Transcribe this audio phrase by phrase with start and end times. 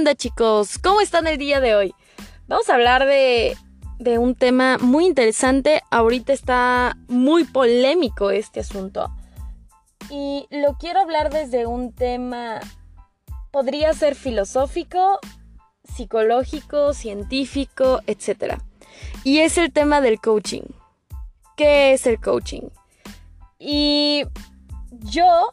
[0.00, 0.78] onda chicos?
[0.78, 1.94] ¿Cómo están el día de hoy?
[2.48, 3.54] Vamos a hablar de,
[3.98, 5.82] de un tema muy interesante.
[5.90, 9.14] Ahorita está muy polémico este asunto.
[10.08, 12.60] Y lo quiero hablar desde un tema,
[13.50, 15.18] podría ser filosófico,
[15.84, 18.54] psicológico, científico, etc.
[19.22, 20.62] Y es el tema del coaching.
[21.58, 22.70] ¿Qué es el coaching?
[23.58, 24.24] Y
[24.92, 25.50] yo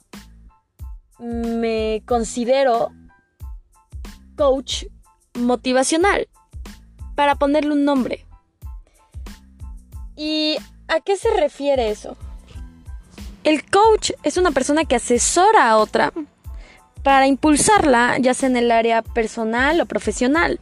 [1.20, 2.94] me considero
[4.38, 4.86] coach
[5.34, 6.30] motivacional,
[7.16, 8.26] para ponerle un nombre.
[10.16, 12.16] ¿Y a qué se refiere eso?
[13.44, 16.14] El coach es una persona que asesora a otra
[17.04, 20.60] para impulsarla, ya sea en el área personal o profesional.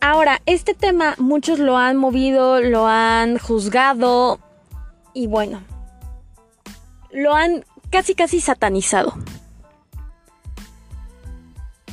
[0.00, 4.40] Ahora, este tema muchos lo han movido, lo han juzgado
[5.12, 5.62] y bueno,
[7.10, 9.14] lo han casi casi satanizado.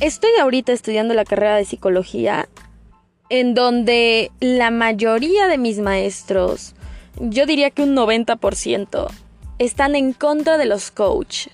[0.00, 2.48] Estoy ahorita estudiando la carrera de psicología
[3.30, 6.74] en donde la mayoría de mis maestros,
[7.16, 9.08] yo diría que un 90%,
[9.58, 11.48] están en contra de los coach.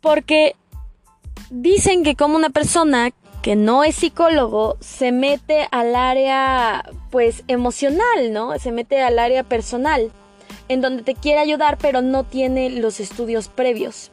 [0.00, 0.56] Porque
[1.50, 3.10] dicen que como una persona
[3.42, 8.58] que no es psicólogo se mete al área pues emocional, ¿no?
[8.58, 10.10] Se mete al área personal,
[10.68, 14.10] en donde te quiere ayudar pero no tiene los estudios previos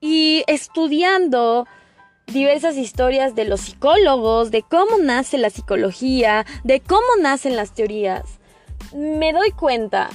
[0.00, 1.66] y estudiando
[2.26, 8.24] diversas historias de los psicólogos, de cómo nace la psicología, de cómo nacen las teorías,
[8.94, 10.10] me doy cuenta,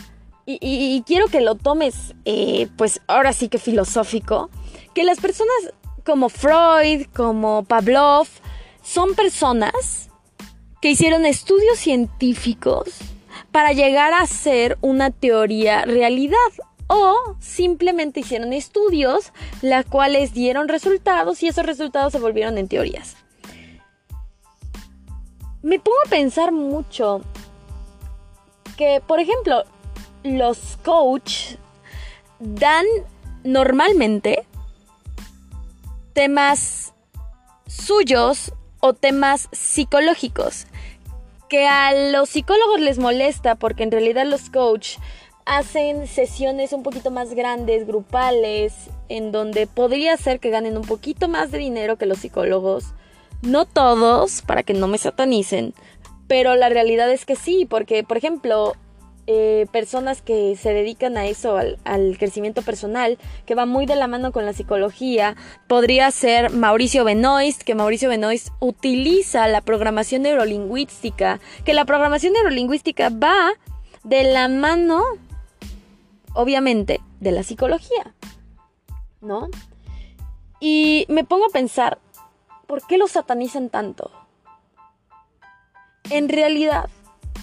[0.48, 4.52] y, quiero que lo tomes, eh, pues ahora sí que filosófico,
[4.94, 5.74] que las personas
[6.06, 8.28] como Freud, como Pavlov,
[8.84, 10.10] son personas
[10.82, 12.90] que hicieron estudios científicos
[13.52, 16.38] para llegar a ser una teoría realidad
[16.88, 23.18] o simplemente hicieron estudios, las cuales dieron resultados y esos resultados se volvieron en teorías.
[25.62, 27.22] Me pongo a pensar mucho
[28.78, 29.64] que, por ejemplo,
[30.24, 31.56] los coach
[32.40, 32.86] dan
[33.44, 34.46] normalmente
[36.14, 36.94] temas
[37.68, 40.68] suyos o temas psicológicos
[41.50, 44.98] que a los psicólogos les molesta porque en realidad los coach
[45.46, 48.74] hacen sesiones un poquito más grandes, grupales,
[49.10, 52.94] en donde podría ser que ganen un poquito más de dinero que los psicólogos.
[53.42, 55.74] No todos, para que no me satanicen,
[56.28, 58.74] pero la realidad es que sí, porque, por ejemplo,
[59.28, 63.96] eh, personas que se dedican a eso, al, al, crecimiento personal, que va muy de
[63.96, 65.36] la mano con la psicología,
[65.68, 73.10] podría ser Mauricio Benoist, que Mauricio Benoist utiliza la programación neurolingüística, que la programación neurolingüística
[73.10, 73.54] va
[74.04, 75.04] de la mano
[76.36, 78.14] obviamente, de la psicología,
[79.22, 79.50] ¿no?
[80.60, 81.98] Y me pongo a pensar,
[82.68, 84.12] ¿por qué lo satanizan tanto?
[86.10, 86.90] En realidad,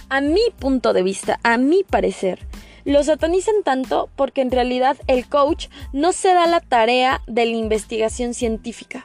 [0.08, 2.47] a mi punto de vista, a mi parecer,
[2.84, 7.56] lo satanizan tanto porque en realidad el coach no se da la tarea de la
[7.56, 9.03] investigación científica.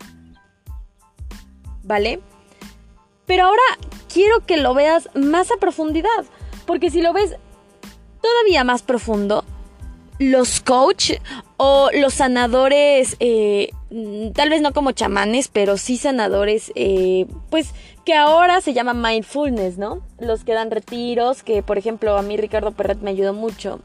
[1.83, 2.19] ¿Vale?
[3.25, 3.61] Pero ahora
[4.11, 6.25] quiero que lo veas más a profundidad,
[6.65, 7.35] porque si lo ves
[8.21, 9.45] todavía más profundo,
[10.19, 11.13] los coach
[11.57, 13.69] o los sanadores, eh,
[14.33, 17.73] tal vez no como chamanes, pero sí sanadores, eh, pues
[18.05, 20.01] que ahora se llama mindfulness, ¿no?
[20.19, 23.79] Los que dan retiros, que por ejemplo a mí Ricardo Perret me ayudó mucho.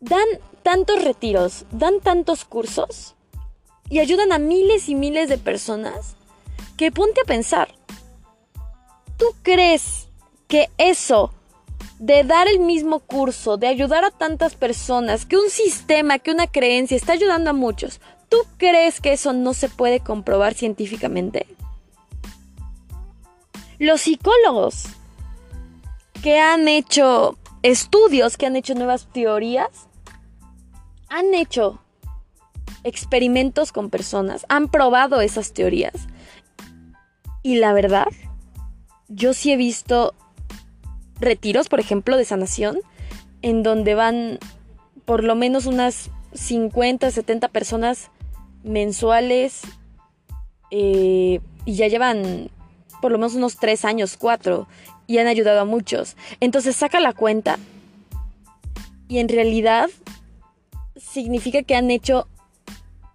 [0.00, 0.26] Dan
[0.62, 3.14] tantos retiros, dan tantos cursos
[3.88, 6.16] y ayudan a miles y miles de personas
[6.76, 7.68] que ponte a pensar,
[9.16, 10.08] ¿tú crees
[10.48, 11.32] que eso
[11.98, 16.46] de dar el mismo curso, de ayudar a tantas personas, que un sistema, que una
[16.46, 21.46] creencia está ayudando a muchos, ¿tú crees que eso no se puede comprobar científicamente?
[23.78, 24.84] Los psicólogos
[26.22, 29.88] que han hecho estudios, que han hecho nuevas teorías,
[31.08, 31.80] han hecho
[32.82, 35.94] experimentos con personas, han probado esas teorías.
[37.42, 38.06] Y la verdad,
[39.08, 40.14] yo sí he visto
[41.24, 42.78] retiros, por ejemplo, de sanación,
[43.42, 44.38] en donde van
[45.04, 48.10] por lo menos unas 50, 70 personas
[48.62, 49.62] mensuales
[50.70, 52.50] eh, y ya llevan
[53.00, 54.66] por lo menos unos 3 años, 4
[55.06, 56.16] y han ayudado a muchos.
[56.40, 57.58] Entonces saca la cuenta
[59.08, 59.90] y en realidad
[60.96, 62.26] significa que han hecho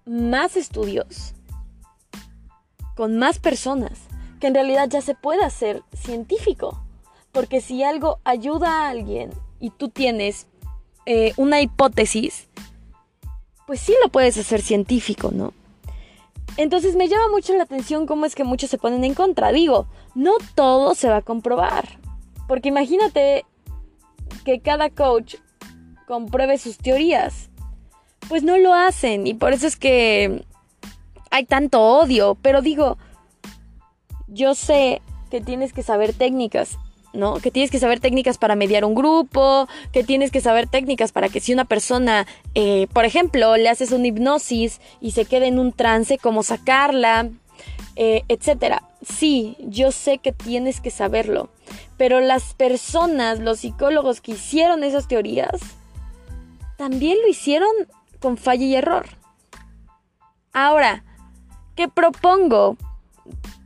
[0.06, 1.34] más estudios
[2.96, 3.94] con más personas,
[4.40, 6.84] que en realidad ya se puede hacer científico.
[7.32, 10.48] Porque si algo ayuda a alguien y tú tienes
[11.06, 12.48] eh, una hipótesis,
[13.68, 15.54] pues sí lo puedes hacer científico, ¿no?
[16.58, 19.52] Entonces me llama mucho la atención cómo es que muchos se ponen en contra.
[19.52, 22.00] Digo, no todo se va a comprobar.
[22.48, 23.46] Porque imagínate
[24.44, 25.36] que cada coach
[26.08, 27.50] compruebe sus teorías.
[28.28, 30.44] Pues no lo hacen y por eso es que
[31.32, 32.36] hay tanto odio.
[32.42, 32.98] Pero digo,
[34.28, 36.78] yo sé que tienes que saber técnicas
[37.14, 37.36] ¿no?
[37.36, 41.30] Que tienes que saber técnicas para mediar un grupo, que tienes que saber técnicas para
[41.30, 45.60] que si una persona, eh, por ejemplo, le haces una hipnosis y se quede en
[45.60, 47.30] un trance, cómo sacarla,
[47.96, 48.84] eh, etcétera.
[49.02, 51.50] Sí, yo sé que tienes que saberlo,
[51.98, 55.62] pero las personas, los psicólogos que hicieron esas teorías,
[56.78, 57.70] también lo hicieron
[58.20, 59.06] con falla y error.
[60.54, 61.04] Ahora,
[61.76, 62.78] ¿qué propongo?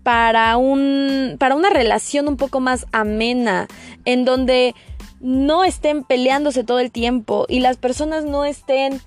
[0.04, 3.68] Para, un, para una relación un poco más amena,
[4.06, 4.76] en donde
[5.20, 9.02] no estén peleándose todo el tiempo y las personas no estén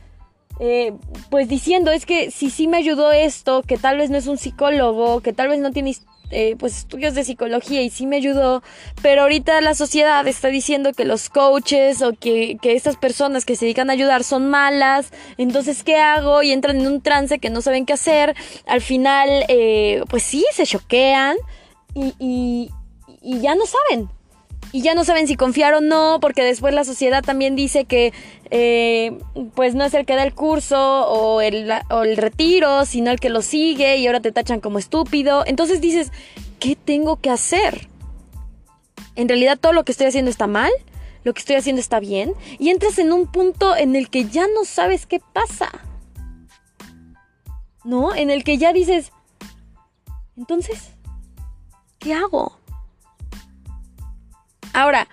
[0.59, 0.95] eh,
[1.29, 4.39] pues diciendo es que si sí me ayudó esto, que tal vez no es un
[4.39, 5.95] psicólogo, que tal vez no tiene
[6.31, 8.63] eh, pues estudios de psicología y sí me ayudó,
[9.03, 13.57] pero ahorita la sociedad está diciendo que los coaches o que, que estas personas que
[13.57, 16.43] se dedican a ayudar son malas, entonces ¿qué hago?
[16.43, 18.35] Y entran en un trance que no saben qué hacer,
[18.67, 21.37] al final eh, pues sí, se choquean
[21.95, 22.71] y,
[23.23, 24.09] ya no saben,
[24.73, 28.13] y ya no saben si confiar o no, porque después la sociedad también dice que
[28.51, 29.19] eh,
[29.55, 33.21] pues no es el que da el curso o el, o el retiro, sino el
[33.21, 35.45] que lo sigue y ahora te tachan como estúpido.
[35.47, 36.13] Entonces dices,
[36.59, 37.89] ¿qué tengo que hacer?
[39.15, 40.71] En realidad todo lo que estoy haciendo está mal,
[41.25, 44.47] lo que estoy haciendo está bien, y entras en un punto en el que ya
[44.47, 45.71] no sabes qué pasa.
[47.85, 48.15] ¿No?
[48.15, 49.13] En el que ya dices,
[50.37, 50.91] entonces,
[51.99, 52.59] ¿qué hago?
[54.77, 55.09] Ahora,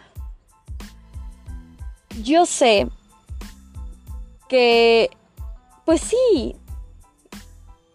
[2.21, 2.89] yo sé
[4.49, 5.09] que,
[5.85, 6.57] pues sí,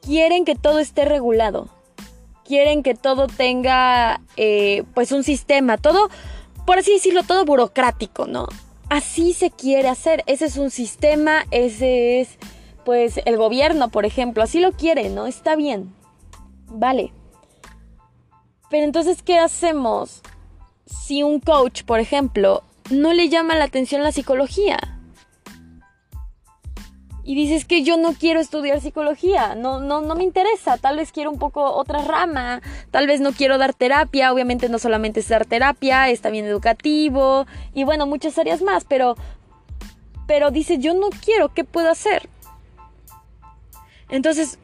[0.00, 1.68] quieren que todo esté regulado.
[2.46, 6.08] Quieren que todo tenga, eh, pues, un sistema, todo,
[6.64, 8.46] por así decirlo, todo burocrático, ¿no?
[8.88, 10.24] Así se quiere hacer.
[10.26, 12.38] Ese es un sistema, ese es,
[12.86, 14.42] pues, el gobierno, por ejemplo.
[14.42, 15.26] Así lo quiere, ¿no?
[15.26, 15.94] Está bien.
[16.68, 17.12] Vale.
[18.70, 20.22] Pero entonces, ¿qué hacemos?
[20.88, 24.78] Si un coach, por ejemplo, no le llama la atención la psicología.
[27.24, 31.12] Y dices que yo no quiero estudiar psicología, no, no, no me interesa, tal vez
[31.12, 35.28] quiero un poco otra rama, tal vez no quiero dar terapia, obviamente no solamente es
[35.28, 39.14] dar terapia, es también educativo y bueno, muchas áreas más, pero,
[40.26, 42.30] pero dice yo no quiero, ¿qué puedo hacer?
[44.08, 44.58] Entonces,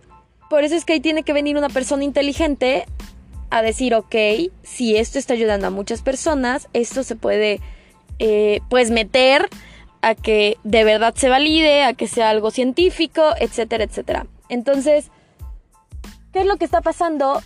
[0.48, 2.86] por eso es que ahí tiene que venir una persona inteligente
[3.54, 4.14] a decir, ok,
[4.64, 7.60] si esto está ayudando a muchas personas, esto se puede,
[8.18, 9.48] eh, pues, meter
[10.02, 14.26] a que de verdad se valide, a que sea algo científico, etcétera, etcétera.
[14.48, 15.12] Entonces,
[16.32, 17.42] ¿qué es lo que está pasando?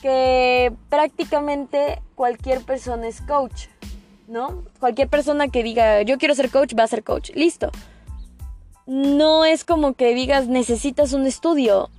[0.00, 3.66] Que prácticamente cualquier persona es coach,
[4.28, 4.64] ¿no?
[4.80, 7.32] Cualquier persona que diga, yo quiero ser coach, va a ser coach.
[7.34, 7.70] Listo.
[8.86, 11.90] No es como que digas, necesitas un estudio.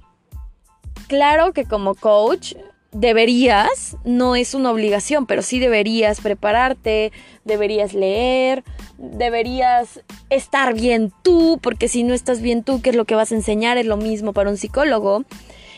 [1.07, 2.56] Claro que como coach
[2.92, 7.12] deberías, no es una obligación, pero sí deberías prepararte,
[7.46, 8.64] deberías leer,
[8.98, 13.31] deberías estar bien tú, porque si no estás bien tú, ¿qué es lo que vas
[13.31, 13.78] a enseñar?
[13.78, 15.24] Es lo mismo para un psicólogo.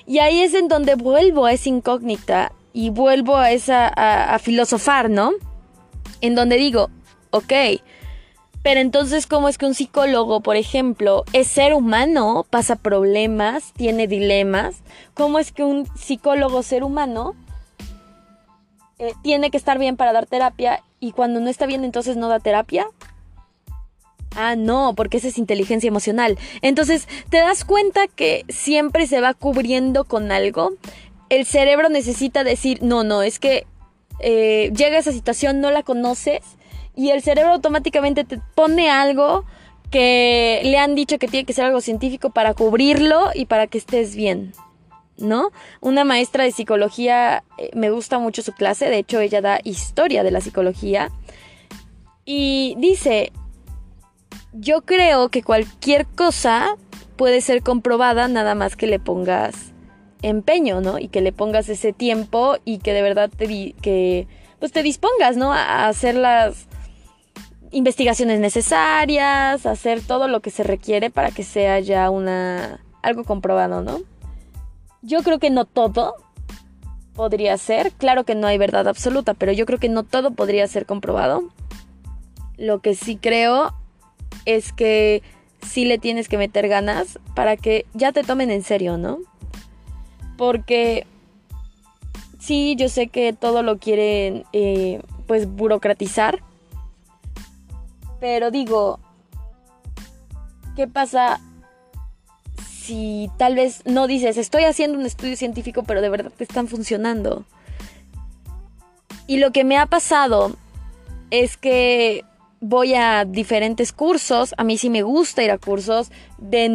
[0.05, 5.09] Y ahí es en donde vuelvo a esa incógnita y vuelvo a esa a, filosofar,
[5.09, 5.31] ¿no?
[6.21, 6.89] En donde digo,
[7.29, 7.53] ok,
[8.63, 14.07] pero entonces, ¿cómo es que un psicólogo, por ejemplo, es ser humano, pasa problemas, tiene
[14.07, 14.77] dilemas?
[15.13, 17.35] ¿Cómo es que un psicólogo ser humano
[18.99, 22.29] eh, tiene que estar bien para dar terapia y cuando no está bien entonces no
[22.29, 22.87] da terapia?
[24.35, 26.39] Ah, no, porque esa es inteligencia emocional.
[26.61, 30.71] Entonces, ¿te das cuenta que siempre se va cubriendo con algo?
[31.27, 33.67] El cerebro necesita decir, no, no, es que
[34.19, 36.41] eh, llega esa situación, no la conoces
[36.95, 39.45] y el cerebro automáticamente te pone algo
[39.91, 43.77] que le han dicho que tiene que ser algo científico para cubrirlo y para que
[43.77, 44.53] estés bien.
[45.15, 45.51] ¿No?
[45.79, 50.23] Una maestra de psicología, eh, me gusta mucho su clase, de hecho ella da historia
[50.23, 51.11] de la psicología,
[52.25, 53.31] y dice,
[54.53, 56.75] yo creo que cualquier cosa
[57.15, 59.73] puede ser comprobada nada más que le pongas
[60.23, 60.97] empeño, ¿no?
[60.97, 64.27] Y que le pongas ese tiempo y que de verdad te, que,
[64.59, 65.53] pues te dispongas, ¿no?
[65.53, 66.67] A hacer las,
[67.73, 73.81] investigaciones necesarias, hacer todo lo que se requiere para que sea ya una algo comprobado,
[73.81, 73.99] ¿no?
[75.01, 76.15] Yo creo que no todo
[77.15, 80.67] podría ser, claro que no hay verdad absoluta, pero yo creo que no todo podría
[80.67, 81.49] ser comprobado.
[82.57, 83.73] Lo que sí creo
[84.45, 85.21] es que
[85.61, 89.19] sí le tienes que meter ganas para que ya te tomen en serio, ¿no?
[90.37, 91.05] Porque
[92.39, 96.41] sí, yo sé que todo lo quieren eh, pues burocratizar,
[98.23, 99.01] pero digo,
[100.77, 101.41] ¿qué pasa
[102.73, 106.69] si tal vez no dices, estoy haciendo un estudio científico, pero de verdad te están
[106.69, 107.43] funcionando?
[109.27, 110.55] Y lo que me ha pasado
[111.31, 112.23] es que
[112.61, 116.69] voy a diferentes cursos, a mí sí me gusta ir a cursos de,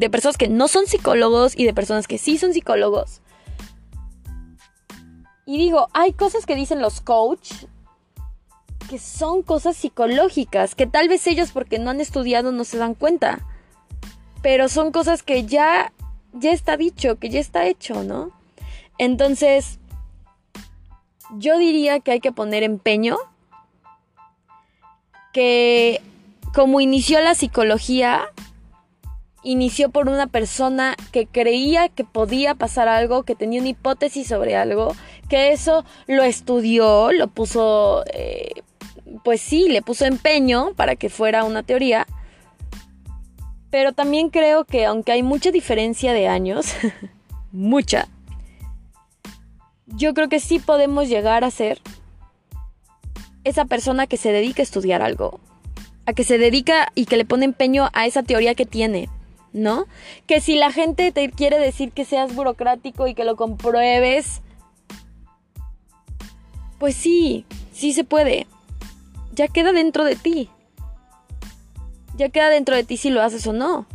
[0.00, 3.20] de, personas que no son psicólogos y de personas que sí son psicólogos.
[5.46, 7.52] Y digo, hay cosas que dicen los coach
[8.88, 12.94] que son cosas psicológicas, que tal vez ellos porque no han estudiado no se dan
[12.94, 13.40] cuenta.
[14.42, 15.92] Pero son cosas que ya,
[16.32, 18.32] ya está dicho, que ya está hecho, ¿no?
[18.98, 19.78] Entonces,
[21.36, 23.16] yo diría que hay que poner empeño,
[25.32, 26.00] que
[26.54, 28.28] como inició la psicología,
[29.42, 34.56] inició por una persona que creía que podía pasar algo, que tenía una hipótesis sobre
[34.56, 34.94] algo,
[35.28, 38.62] que eso lo estudió, lo puso eh,
[39.24, 42.06] pues sí, le puso empeño para que fuera una teoría.
[43.70, 46.74] Pero también creo que aunque hay mucha diferencia de años,
[47.52, 48.08] mucha,
[49.86, 51.80] yo creo que sí podemos llegar a ser
[53.44, 55.40] esa persona que se dedica a estudiar algo,
[56.06, 59.08] a que se dedica y que le pone empeño a esa teoría que tiene,
[59.52, 59.86] ¿no?
[60.26, 64.42] Que si la gente te quiere decir que seas burocrático y que lo compruebes,
[66.78, 68.46] pues sí, sí se puede
[69.38, 70.50] ya queda dentro de ti.
[72.16, 73.86] Ya queda dentro de ti si lo haces o no.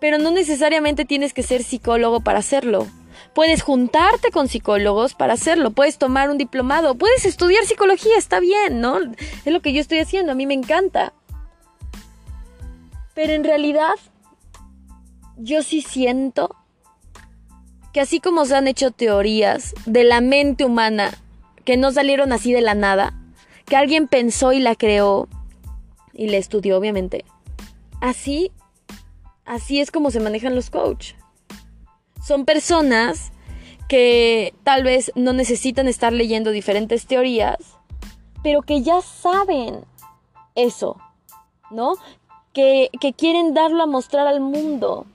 [0.00, 2.86] Pero no necesariamente tienes que ser psicólogo para hacerlo.
[3.34, 8.80] Puedes juntarte con psicólogos para hacerlo, puedes tomar un diplomado, puedes estudiar psicología, está bien,
[8.80, 8.98] ¿no?
[9.44, 11.12] Es lo que yo estoy haciendo, a mí me encanta.
[13.12, 13.94] Pero en realidad,
[15.36, 16.56] yo sí siento
[17.92, 21.10] que así como se han hecho teorías de la mente humana
[21.64, 23.14] que no salieron así de la nada,
[23.66, 25.28] que alguien pensó y la creó
[26.12, 27.24] y la estudió, obviamente.
[28.00, 28.52] Así,
[29.44, 31.12] así es como se manejan los coach.
[32.24, 33.32] Son personas
[33.88, 37.58] que tal vez no necesitan estar leyendo diferentes teorías,
[38.42, 39.84] pero que ya saben
[40.54, 40.96] eso,
[41.70, 41.94] ¿no?
[42.52, 45.06] Que, que quieren darlo a mostrar al mundo.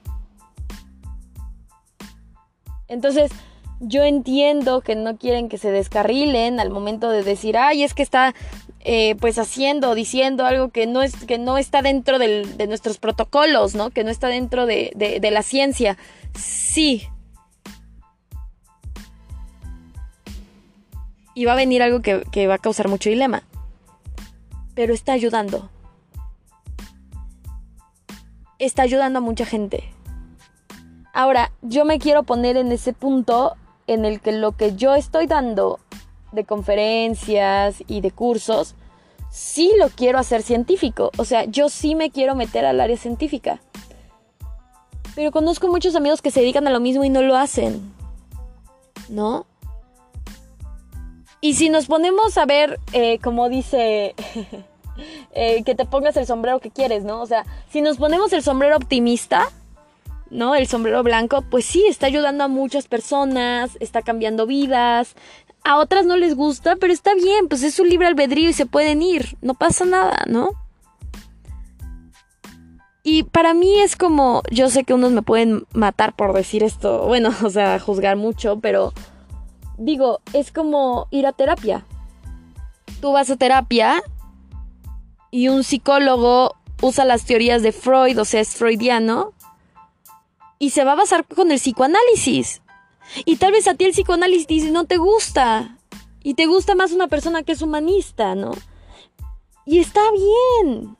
[2.87, 3.31] Entonces,
[3.79, 8.03] yo entiendo que no quieren que se descarrilen al momento de decir, ay, es que
[8.03, 8.35] está
[8.81, 13.75] eh, pues haciendo, diciendo algo que no, es, que no está dentro de nuestros protocolos,
[13.75, 13.89] ¿no?
[13.89, 15.97] Que no está dentro de, la ciencia.
[16.35, 17.07] Sí.
[21.33, 23.43] Y va a venir algo que va a causar mucho dilema.
[24.75, 25.69] Pero está ayudando.
[28.59, 29.85] Está ayudando a mucha gente.
[31.13, 33.55] Ahora, yo me quiero poner en ese punto
[33.93, 35.79] en el que lo que yo estoy dando
[36.31, 38.75] de conferencias y de cursos,
[39.31, 41.11] sí lo quiero hacer científico.
[41.17, 43.59] O sea, yo sí me quiero meter al área científica.
[45.15, 47.93] Pero conozco muchos amigos que se dedican a lo mismo y no lo hacen.
[49.09, 49.47] ¿No?
[51.41, 54.13] Y si nos ponemos a ver, eh, como dice,
[55.31, 57.21] eh, que te pongas el sombrero que quieres, ¿no?
[57.21, 59.49] O sea, si nos ponemos el sombrero optimista,
[60.31, 60.55] ¿no?
[60.55, 65.15] El sombrero blanco, pues sí, está ayudando a muchas personas, está cambiando vidas.
[65.63, 68.65] A otras no les gusta, pero está bien, pues es su libre albedrío y se
[68.65, 70.51] pueden ir, no pasa nada, ¿no?
[73.03, 77.03] Y para mí es como, yo sé que unos me pueden matar por decir esto,
[77.07, 78.93] bueno, o sea, juzgar mucho, pero
[79.77, 81.85] digo, es como ir a terapia.
[83.01, 84.01] Tú vas a terapia
[85.31, 89.33] y un psicólogo usa las teorías de Freud, o sea, es freudiano,
[90.59, 92.61] y se va a basar con el psicoanálisis.
[93.25, 95.77] Y tal vez a ti el psicoanálisis no te gusta.
[96.21, 98.51] Y te gusta más una persona que es humanista, ¿no?
[99.65, 100.97] Y está bien.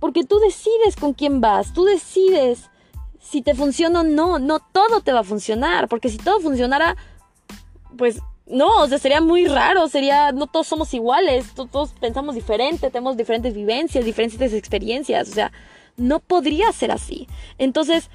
[0.00, 1.74] Porque tú decides con quién vas.
[1.74, 2.70] Tú decides
[3.20, 4.38] si te funciona o no.
[4.38, 5.88] No todo te va a funcionar.
[5.88, 6.96] Porque si todo funcionara,
[7.98, 9.88] pues no, o sea, sería muy raro.
[9.88, 11.54] Sería, no todos somos iguales.
[11.54, 12.90] Todos pensamos diferente.
[12.90, 15.28] Tenemos diferentes vivencias, diferentes experiencias.
[15.28, 15.52] O sea,
[15.98, 17.28] no podría ser así.
[17.58, 18.08] Entonces,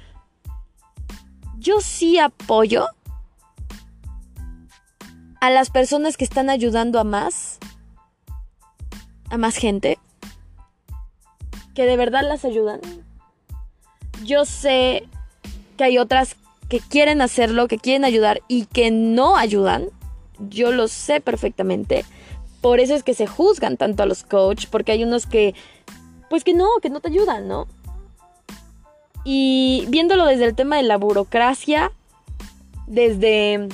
[1.58, 2.86] yo sí apoyo
[5.40, 7.58] a las personas que están ayudando a más,
[9.30, 9.98] a más gente,
[11.74, 12.80] que de verdad las ayudan.
[14.24, 15.08] Yo sé
[15.76, 16.36] que hay otras
[16.68, 19.88] que quieren hacerlo, que quieren ayudar y que no ayudan.
[20.38, 22.04] Yo lo sé perfectamente.
[22.60, 25.54] Por eso es que se juzgan tanto a los coaches, porque hay unos que,
[26.28, 27.68] pues que no, que no te ayudan, ¿no?
[29.24, 31.92] Y viéndolo desde el tema de la burocracia,
[32.86, 33.68] desde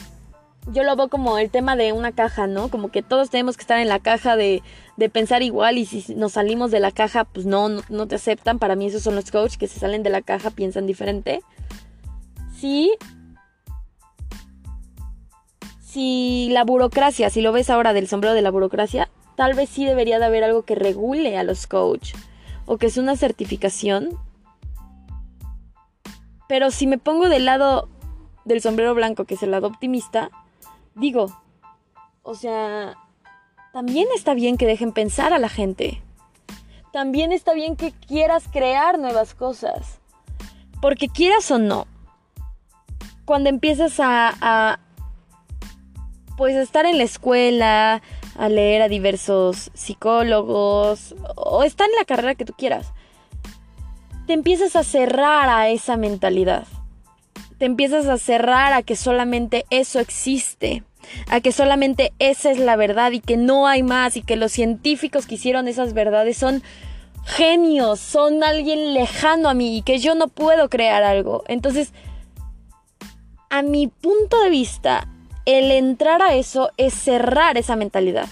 [0.72, 2.68] yo lo veo como el tema de una caja, ¿no?
[2.68, 4.62] Como que todos tenemos que estar en la caja de,
[5.12, 8.58] pensar igual y si nos salimos de la caja, pues no, no, te aceptan.
[8.58, 11.42] Para mí esos son los coaches que se salen de la caja, piensan diferente.
[12.56, 12.92] Sí.
[15.82, 19.84] Si la burocracia, si lo ves ahora del sombrero de la burocracia, tal vez sí
[19.84, 22.18] debería de haber algo que regule a los coaches
[22.66, 24.18] o que es una certificación.
[26.54, 27.88] Pero si me pongo del lado
[28.44, 30.30] del sombrero blanco, que es el lado optimista,
[30.94, 31.37] digo,
[32.23, 32.94] o sea,
[33.73, 36.00] también está bien que dejen pensar a la gente.
[36.92, 39.99] También está bien que quieras crear nuevas cosas.
[40.80, 41.88] Porque quieras o no,
[43.25, 44.78] cuando empiezas a, a
[46.37, 48.00] pues estar en la escuela,
[48.38, 52.92] a leer a diversos psicólogos o estar en la carrera que tú quieras,
[54.26, 56.66] te empiezas a cerrar a esa mentalidad
[57.59, 60.83] te empiezas a cerrar a que solamente eso existe,
[61.28, 64.52] a que solamente esa es la verdad y que no hay más y que los
[64.52, 66.62] científicos que hicieron esas verdades son
[67.25, 71.45] genios, son alguien lejano a mí y que yo no puedo crear algo.
[71.49, 71.93] Entonces,
[73.50, 75.09] a mi punto de vista,
[75.47, 78.28] el entrar a eso es cerrar esa mentalidad.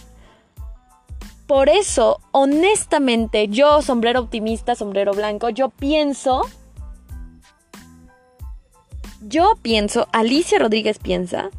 [1.52, 6.48] Por eso, honestamente, yo, sombrero optimista, sombrero blanco, yo pienso
[9.20, 11.50] yo pienso, Alicia Rodríguez piensa,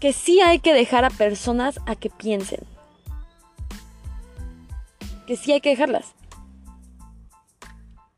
[0.00, 2.60] que sí hay que dejar a personas a que piensen.
[5.26, 6.12] Que sí hay que dejarlas.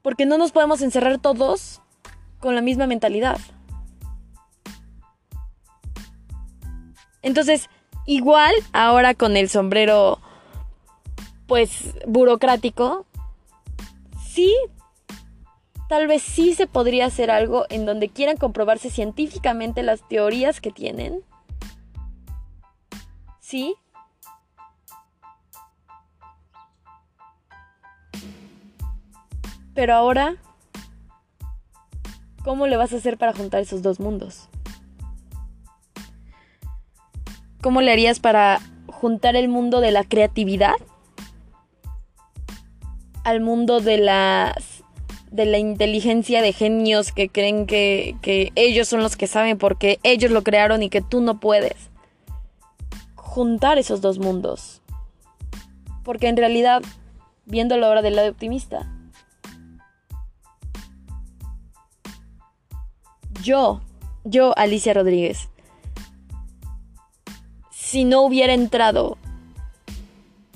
[0.03, 1.81] Porque no nos podemos encerrar todos
[2.41, 3.39] con la misma mentalidad.
[7.23, 7.71] Entonces,
[8.09, 10.19] igual ahora con el sombrero,
[11.47, 13.05] pues, burocrático,
[14.27, 14.57] sí
[15.89, 20.71] tal vez sí se podría hacer algo en donde quieran comprobarse científicamente las teorías que
[20.71, 21.23] tienen.
[23.41, 23.75] ¿Sí?
[29.75, 30.37] Pero ahora,
[32.43, 34.49] ¿cómo le vas a hacer para juntar esos dos mundos?
[37.61, 40.75] ¿Cómo le harías para juntar el mundo de la creatividad
[43.25, 44.83] al mundo de las
[45.31, 50.01] de la inteligencia de genios que creen que, que ellos son los que saben porque
[50.03, 51.91] ellos lo crearon y que tú no puedes.
[53.15, 54.81] Juntar esos dos mundos.
[56.03, 56.83] Porque en realidad,
[57.45, 58.91] viéndolo ahora del lado optimista,
[63.43, 63.83] yo,
[64.25, 65.51] yo, Alicia Rodríguez,
[67.91, 69.17] si no hubiera entrado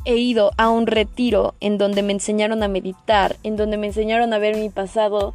[0.04, 4.34] he ido a un retiro en donde me enseñaron a meditar, en donde me enseñaron
[4.34, 5.32] a ver mi pasado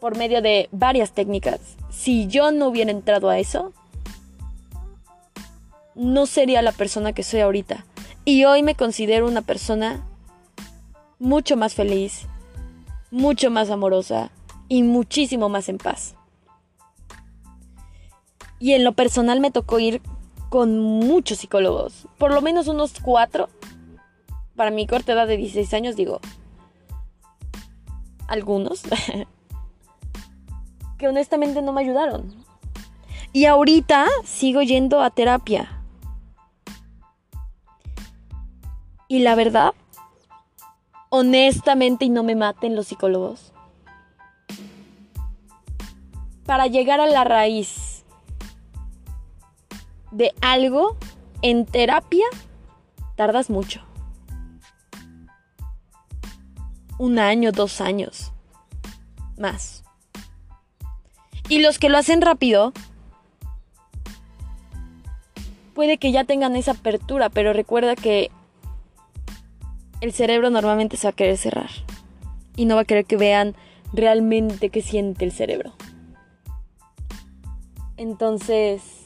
[0.00, 1.60] por medio de varias técnicas.
[1.90, 3.74] Si yo no hubiera entrado a eso,
[5.94, 7.84] no sería la persona que soy ahorita.
[8.24, 10.02] Y hoy me considero una persona
[11.18, 12.22] mucho más feliz,
[13.10, 14.30] mucho más amorosa
[14.70, 16.14] y muchísimo más en paz.
[18.58, 20.00] Y en lo personal me tocó ir
[20.52, 23.48] con muchos psicólogos, por lo menos unos cuatro.
[24.54, 26.20] Para mi corta edad de 16 años, digo,
[28.28, 28.82] algunos,
[30.98, 32.34] que honestamente no me ayudaron.
[33.32, 35.82] Y ahorita sigo yendo a terapia.
[39.08, 39.72] Y la verdad,
[41.08, 43.54] honestamente, y no me maten los psicólogos,
[46.44, 47.91] para llegar a la raíz
[50.12, 50.96] de algo
[51.42, 52.26] en terapia,
[53.16, 53.82] tardas mucho.
[56.98, 58.32] Un año, dos años.
[59.36, 59.82] Más.
[61.48, 62.72] Y los que lo hacen rápido,
[65.74, 68.30] puede que ya tengan esa apertura, pero recuerda que
[70.00, 71.70] el cerebro normalmente se va a querer cerrar.
[72.54, 73.56] Y no va a querer que vean
[73.92, 75.72] realmente qué siente el cerebro.
[77.96, 79.01] Entonces,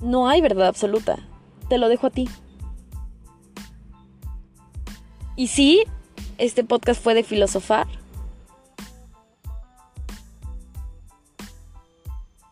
[0.00, 1.18] no hay verdad absoluta.
[1.68, 2.28] Te lo dejo a ti.
[5.36, 5.84] Y sí,
[6.38, 7.86] este podcast fue de filosofar.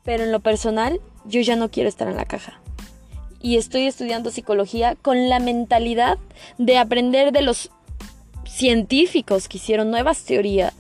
[0.04, 2.61] Pero en lo personal, yo ya no quiero estar en la caja.
[3.40, 6.18] Y estoy estudiando psicología con la mentalidad
[6.59, 7.70] de aprender de los
[8.46, 10.74] científicos que hicieron nuevas teorías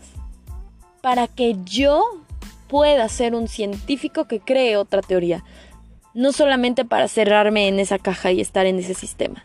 [1.00, 2.02] para que yo
[2.68, 5.44] pueda ser un científico que cree otra teoría
[6.14, 9.44] no solamente para cerrarme en esa caja y estar en ese sistema.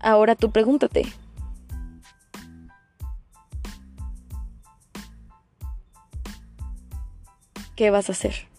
[0.00, 1.06] Ahora tú pregúntate.
[7.76, 8.51] ¿Qué vas a hacer?